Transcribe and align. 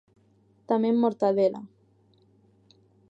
Tamén 0.69 0.95
mortadela. 1.03 1.61